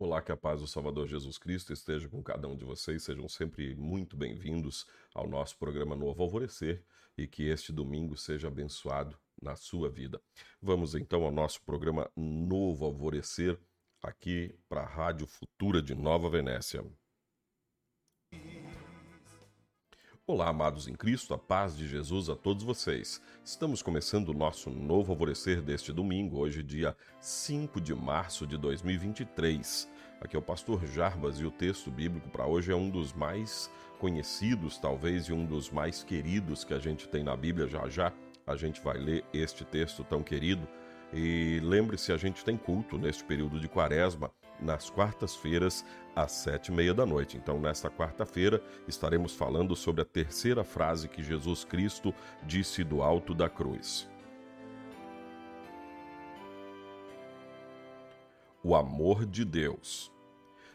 Olá, 0.00 0.22
que 0.22 0.30
a 0.30 0.36
paz 0.36 0.60
do 0.60 0.66
Salvador 0.68 1.08
Jesus 1.08 1.38
Cristo 1.38 1.72
esteja 1.72 2.08
com 2.08 2.22
cada 2.22 2.46
um 2.46 2.56
de 2.56 2.64
vocês. 2.64 3.02
Sejam 3.02 3.28
sempre 3.28 3.74
muito 3.74 4.16
bem-vindos 4.16 4.86
ao 5.12 5.28
nosso 5.28 5.58
programa 5.58 5.96
Novo 5.96 6.22
Alvorecer 6.22 6.84
e 7.16 7.26
que 7.26 7.48
este 7.48 7.72
domingo 7.72 8.16
seja 8.16 8.46
abençoado 8.46 9.18
na 9.42 9.56
sua 9.56 9.90
vida. 9.90 10.22
Vamos 10.62 10.94
então 10.94 11.24
ao 11.24 11.32
nosso 11.32 11.60
programa 11.62 12.08
Novo 12.14 12.84
Alvorecer 12.84 13.58
aqui 14.00 14.54
para 14.68 14.82
a 14.82 14.86
Rádio 14.86 15.26
Futura 15.26 15.82
de 15.82 15.96
Nova 15.96 16.30
Venécia. 16.30 16.86
Olá, 20.30 20.50
amados 20.50 20.86
em 20.86 20.92
Cristo, 20.92 21.32
a 21.32 21.38
paz 21.38 21.74
de 21.74 21.88
Jesus 21.88 22.28
a 22.28 22.36
todos 22.36 22.62
vocês. 22.62 23.18
Estamos 23.42 23.80
começando 23.80 24.28
o 24.28 24.34
nosso 24.34 24.68
novo 24.68 25.12
alvorecer 25.12 25.62
deste 25.62 25.90
domingo, 25.90 26.36
hoje, 26.36 26.62
dia 26.62 26.94
5 27.18 27.80
de 27.80 27.94
março 27.94 28.46
de 28.46 28.58
2023. 28.58 29.88
Aqui 30.20 30.36
é 30.36 30.38
o 30.38 30.42
pastor 30.42 30.84
Jarbas 30.84 31.40
e 31.40 31.46
o 31.46 31.50
texto 31.50 31.90
bíblico 31.90 32.28
para 32.28 32.46
hoje 32.46 32.70
é 32.70 32.76
um 32.76 32.90
dos 32.90 33.14
mais 33.14 33.70
conhecidos, 33.98 34.76
talvez, 34.76 35.28
e 35.28 35.32
um 35.32 35.46
dos 35.46 35.70
mais 35.70 36.04
queridos 36.04 36.62
que 36.62 36.74
a 36.74 36.78
gente 36.78 37.08
tem 37.08 37.24
na 37.24 37.34
Bíblia. 37.34 37.66
Já 37.66 37.88
já 37.88 38.12
a 38.46 38.54
gente 38.54 38.82
vai 38.82 38.98
ler 38.98 39.24
este 39.32 39.64
texto 39.64 40.04
tão 40.04 40.22
querido. 40.22 40.68
E 41.12 41.60
lembre-se, 41.62 42.12
a 42.12 42.16
gente 42.16 42.44
tem 42.44 42.56
culto 42.56 42.98
neste 42.98 43.24
período 43.24 43.58
de 43.58 43.68
quaresma 43.68 44.30
nas 44.60 44.90
quartas-feiras, 44.90 45.84
às 46.14 46.32
sete 46.32 46.68
e 46.68 46.74
meia 46.74 46.92
da 46.92 47.06
noite. 47.06 47.36
Então, 47.36 47.60
nesta 47.60 47.88
quarta-feira, 47.88 48.62
estaremos 48.86 49.34
falando 49.34 49.76
sobre 49.76 50.02
a 50.02 50.04
terceira 50.04 50.64
frase 50.64 51.08
que 51.08 51.22
Jesus 51.22 51.64
Cristo 51.64 52.12
disse 52.42 52.82
do 52.82 53.02
alto 53.02 53.34
da 53.34 53.48
cruz. 53.48 54.08
O 58.62 58.74
amor 58.74 59.24
de 59.24 59.44
Deus. 59.44 60.12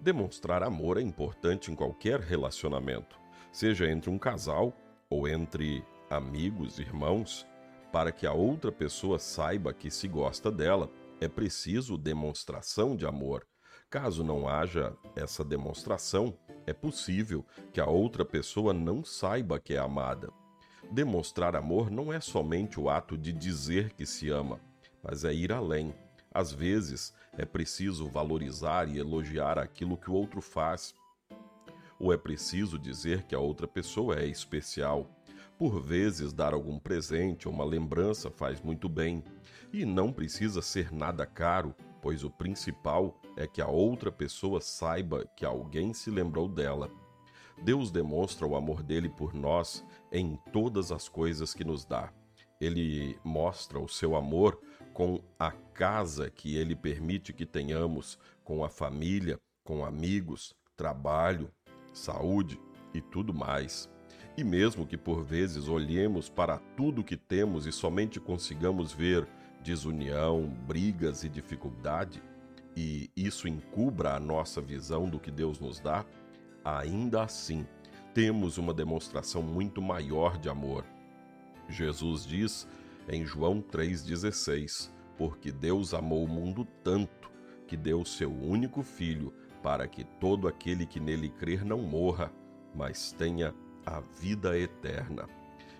Demonstrar 0.00 0.62
amor 0.62 0.98
é 0.98 1.02
importante 1.02 1.72
em 1.72 1.74
qualquer 1.74 2.20
relacionamento, 2.20 3.18
seja 3.50 3.90
entre 3.90 4.10
um 4.10 4.18
casal 4.18 4.72
ou 5.10 5.26
entre 5.26 5.84
amigos, 6.08 6.78
irmãos, 6.78 7.46
para 7.94 8.12
que 8.12 8.26
a 8.26 8.32
outra 8.32 8.70
pessoa 8.70 9.18
saiba 9.18 9.72
que 9.72 9.90
se 9.90 10.08
gosta 10.08 10.50
dela. 10.50 10.90
É 11.20 11.28
preciso 11.28 11.96
demonstração 11.96 12.94
de 12.94 13.06
amor 13.06 13.46
Caso 13.94 14.24
não 14.24 14.48
haja 14.48 14.92
essa 15.14 15.44
demonstração, 15.44 16.36
é 16.66 16.72
possível 16.72 17.46
que 17.72 17.80
a 17.80 17.86
outra 17.86 18.24
pessoa 18.24 18.72
não 18.72 19.04
saiba 19.04 19.60
que 19.60 19.74
é 19.74 19.78
amada. 19.78 20.32
Demonstrar 20.90 21.54
amor 21.54 21.92
não 21.92 22.12
é 22.12 22.18
somente 22.18 22.80
o 22.80 22.90
ato 22.90 23.16
de 23.16 23.32
dizer 23.32 23.92
que 23.92 24.04
se 24.04 24.30
ama, 24.30 24.58
mas 25.00 25.24
é 25.24 25.32
ir 25.32 25.52
além. 25.52 25.94
Às 26.32 26.52
vezes, 26.52 27.14
é 27.38 27.44
preciso 27.44 28.08
valorizar 28.08 28.88
e 28.88 28.98
elogiar 28.98 29.60
aquilo 29.60 29.96
que 29.96 30.10
o 30.10 30.14
outro 30.14 30.40
faz. 30.40 30.92
Ou 31.96 32.12
é 32.12 32.16
preciso 32.16 32.80
dizer 32.80 33.22
que 33.22 33.34
a 33.36 33.38
outra 33.38 33.68
pessoa 33.68 34.16
é 34.16 34.26
especial. 34.26 35.08
Por 35.58 35.80
vezes, 35.80 36.32
dar 36.32 36.52
algum 36.52 36.78
presente 36.78 37.46
ou 37.46 37.54
uma 37.54 37.64
lembrança 37.64 38.30
faz 38.30 38.60
muito 38.60 38.88
bem. 38.88 39.22
E 39.72 39.84
não 39.84 40.12
precisa 40.12 40.60
ser 40.60 40.92
nada 40.92 41.24
caro, 41.24 41.74
pois 42.02 42.24
o 42.24 42.30
principal 42.30 43.20
é 43.36 43.46
que 43.46 43.60
a 43.60 43.68
outra 43.68 44.10
pessoa 44.10 44.60
saiba 44.60 45.24
que 45.36 45.44
alguém 45.44 45.94
se 45.94 46.10
lembrou 46.10 46.48
dela. 46.48 46.90
Deus 47.62 47.90
demonstra 47.90 48.46
o 48.46 48.56
amor 48.56 48.82
dele 48.82 49.08
por 49.08 49.32
nós 49.32 49.84
em 50.10 50.38
todas 50.52 50.90
as 50.90 51.08
coisas 51.08 51.54
que 51.54 51.64
nos 51.64 51.84
dá. 51.84 52.12
Ele 52.60 53.16
mostra 53.24 53.78
o 53.78 53.88
seu 53.88 54.16
amor 54.16 54.60
com 54.92 55.20
a 55.38 55.50
casa 55.50 56.30
que 56.30 56.56
ele 56.56 56.74
permite 56.74 57.32
que 57.32 57.46
tenhamos, 57.46 58.18
com 58.42 58.64
a 58.64 58.68
família, 58.68 59.40
com 59.64 59.84
amigos, 59.84 60.54
trabalho, 60.76 61.50
saúde 61.92 62.60
e 62.92 63.00
tudo 63.00 63.32
mais. 63.32 63.88
E 64.36 64.42
mesmo 64.42 64.86
que 64.86 64.96
por 64.96 65.22
vezes 65.22 65.68
olhemos 65.68 66.28
para 66.28 66.58
tudo 66.76 67.04
que 67.04 67.16
temos 67.16 67.66
e 67.66 67.72
somente 67.72 68.18
consigamos 68.18 68.92
ver 68.92 69.28
desunião, 69.62 70.48
brigas 70.66 71.22
e 71.22 71.28
dificuldade, 71.28 72.22
e 72.76 73.08
isso 73.16 73.46
encubra 73.46 74.14
a 74.14 74.20
nossa 74.20 74.60
visão 74.60 75.08
do 75.08 75.20
que 75.20 75.30
Deus 75.30 75.60
nos 75.60 75.78
dá, 75.78 76.04
ainda 76.64 77.22
assim 77.22 77.64
temos 78.12 78.58
uma 78.58 78.74
demonstração 78.74 79.40
muito 79.40 79.80
maior 79.80 80.36
de 80.36 80.48
amor. 80.48 80.84
Jesus 81.68 82.26
diz 82.26 82.66
em 83.08 83.24
João 83.24 83.62
3,16: 83.62 84.90
Porque 85.16 85.52
Deus 85.52 85.94
amou 85.94 86.24
o 86.24 86.28
mundo 86.28 86.66
tanto 86.82 87.30
que 87.66 87.76
deu 87.76 88.04
seu 88.04 88.32
único 88.32 88.82
Filho, 88.82 89.32
para 89.62 89.88
que 89.88 90.04
todo 90.04 90.46
aquele 90.46 90.84
que 90.84 91.00
nele 91.00 91.30
crer 91.30 91.64
não 91.64 91.78
morra, 91.78 92.30
mas 92.74 93.12
tenha 93.12 93.54
a 93.86 94.00
vida 94.00 94.58
eterna. 94.58 95.28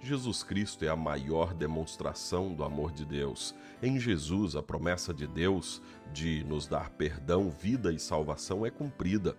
Jesus 0.00 0.44
Cristo 0.44 0.84
é 0.84 0.88
a 0.88 0.96
maior 0.96 1.52
demonstração 1.52 2.54
do 2.54 2.62
amor 2.62 2.92
de 2.92 3.04
Deus. 3.04 3.54
Em 3.82 3.98
Jesus, 3.98 4.54
a 4.54 4.62
promessa 4.62 5.12
de 5.12 5.26
Deus 5.26 5.82
de 6.12 6.44
nos 6.44 6.66
dar 6.68 6.90
perdão, 6.90 7.50
vida 7.50 7.92
e 7.92 7.98
salvação 7.98 8.64
é 8.64 8.70
cumprida. 8.70 9.36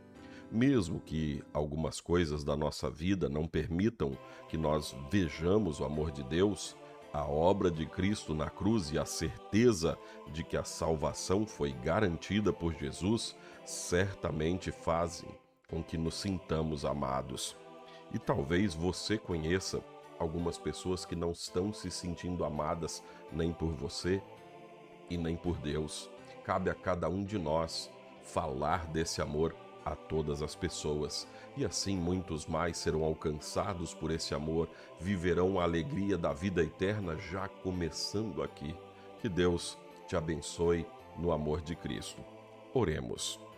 Mesmo 0.52 1.00
que 1.00 1.44
algumas 1.54 2.02
coisas 2.02 2.44
da 2.44 2.58
nossa 2.58 2.90
vida 2.90 3.30
não 3.30 3.48
permitam 3.48 4.18
que 4.50 4.58
nós 4.58 4.96
vejamos 5.10 5.80
o 5.80 5.86
amor 5.86 6.12
de 6.12 6.24
Deus, 6.24 6.76
a 7.14 7.24
obra 7.24 7.72
de 7.72 7.86
Cristo 7.86 8.34
na 8.34 8.50
cruz 8.50 8.92
e 8.92 9.00
a 9.00 9.06
certeza 9.06 9.98
de 10.32 10.44
que 10.44 10.58
a 10.58 10.64
salvação 10.64 11.46
foi 11.46 11.72
garantida 11.72 12.52
por 12.52 12.74
Jesus 12.74 13.36
certamente 13.66 14.72
fazem 14.72 15.30
com 15.68 15.84
que 15.84 15.98
nos 15.98 16.16
sintamos 16.16 16.84
amados. 16.84 17.56
E 18.14 18.20
talvez 18.20 18.74
você 18.74 19.18
conheça 19.18 19.84
algumas 20.18 20.58
pessoas 20.58 21.06
que 21.06 21.16
não 21.16 21.32
estão 21.32 21.72
se 21.72 21.90
sentindo 21.90 22.44
amadas 22.44 23.04
nem 23.32 23.54
por 23.54 23.72
você 23.72 24.22
e 25.10 25.18
nem 25.18 25.36
por 25.36 25.58
Deus. 25.58 26.10
Cabe 26.44 26.70
a 26.70 26.76
cada 26.76 27.08
um 27.10 27.24
de 27.24 27.38
nós 27.38 27.92
falar 28.22 28.88
desse 28.88 29.22
amor 29.22 29.56
a 29.86 29.96
todas 29.96 30.42
as 30.42 30.56
pessoas, 30.56 31.28
e 31.56 31.66
assim 31.66 31.96
muitos 31.96 32.46
mais 32.46 32.78
serão 32.78 33.04
alcançados 33.04 33.94
por 33.94 34.12
esse 34.12 34.36
amor, 34.36 34.70
viverão 35.00 35.60
a 35.60 35.64
alegria 35.64 36.18
da 36.18 36.34
vida 36.34 36.62
eterna 36.62 37.18
já 37.18 37.48
começando 37.48 38.44
aqui. 38.44 38.76
Que 39.20 39.30
Deus 39.30 39.78
te 40.08 40.16
abençoe 40.16 40.86
no 41.18 41.32
amor 41.32 41.62
de 41.62 41.76
Cristo. 41.76 42.22
Oremos. 42.74 43.49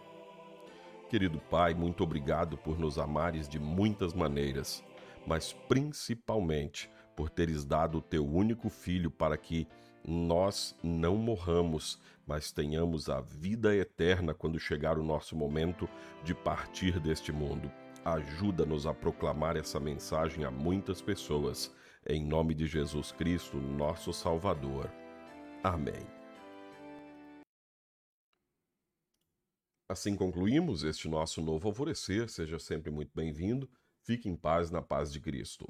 Querido 1.11 1.39
Pai, 1.39 1.73
muito 1.73 2.03
obrigado 2.03 2.57
por 2.57 2.79
nos 2.79 2.97
amares 2.97 3.47
de 3.47 3.59
muitas 3.59 4.13
maneiras 4.13 4.83
mas 5.25 5.53
principalmente 5.67 6.89
por 7.15 7.29
teres 7.29 7.65
dado 7.65 7.99
o 7.99 8.01
teu 8.01 8.25
único 8.25 8.69
filho 8.69 9.11
para 9.11 9.37
que 9.37 9.67
nós 10.07 10.75
não 10.81 11.15
morramos, 11.15 12.01
mas 12.25 12.51
tenhamos 12.51 13.09
a 13.09 13.21
vida 13.21 13.75
eterna 13.75 14.33
quando 14.33 14.59
chegar 14.59 14.97
o 14.97 15.03
nosso 15.03 15.35
momento 15.35 15.87
de 16.23 16.33
partir 16.33 16.99
deste 16.99 17.31
mundo. 17.31 17.71
Ajuda-nos 18.03 18.87
a 18.87 18.93
proclamar 18.93 19.55
essa 19.57 19.79
mensagem 19.79 20.43
a 20.43 20.49
muitas 20.49 21.01
pessoas, 21.01 21.71
em 22.07 22.25
nome 22.25 22.55
de 22.55 22.65
Jesus 22.65 23.11
Cristo, 23.11 23.57
nosso 23.57 24.11
Salvador. 24.11 24.89
Amém. 25.63 26.20
Assim 29.91 30.15
concluímos 30.15 30.85
este 30.85 31.09
nosso 31.09 31.41
novo 31.41 31.67
alvorecer. 31.67 32.29
Seja 32.29 32.57
sempre 32.57 32.89
muito 32.89 33.11
bem-vindo. 33.13 33.69
Fique 34.05 34.29
em 34.29 34.37
paz 34.37 34.71
na 34.71 34.81
paz 34.81 35.11
de 35.11 35.19
Cristo. 35.19 35.67